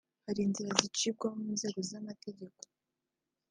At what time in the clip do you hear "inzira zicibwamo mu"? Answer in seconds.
0.47-1.49